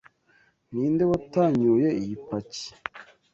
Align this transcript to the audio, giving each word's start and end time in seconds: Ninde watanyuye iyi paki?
Ninde 0.71 1.03
watanyuye 1.11 1.87
iyi 2.01 2.15
paki? 2.27 2.67